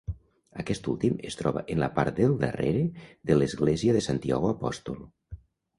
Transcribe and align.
Aquest 0.63 0.89
últim 0.93 1.19
es 1.31 1.37
troba 1.41 1.63
en 1.75 1.83
la 1.85 1.91
part 1.99 2.17
del 2.23 2.33
darrere 2.45 2.83
de 3.31 3.39
l'església 3.39 3.99
de 3.99 4.05
Santiago 4.11 4.55
Apòstol. 4.57 5.03